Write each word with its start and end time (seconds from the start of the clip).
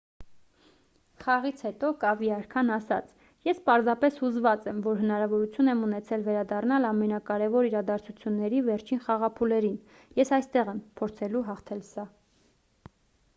խաղից 1.23 1.59
հետո 1.65 1.89
կավի 2.03 2.29
արքան 2.37 2.71
ասաց․«ես 2.75 3.59
պարզապես 3.67 4.17
հուզված 4.23 4.65
եմ 4.73 4.79
որ 4.89 4.97
հնարավորություն 5.03 5.69
եմ 5.75 5.83
ունեցել 5.91 6.25
վերադառնալ 6.31 6.89
ամենակարևոր 6.95 7.69
իրադարձությունների 7.71 8.63
վերջին 8.73 9.03
խաղափուլերին։ 9.07 9.77
ես 10.25 10.33
այստեղ 10.43 10.73
եմ՝ 10.77 10.81
փորձելու 11.03 11.45
հաղթել 11.55 11.85
սա»։ 11.97 12.07